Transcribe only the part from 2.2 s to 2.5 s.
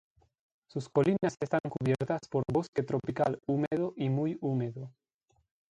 por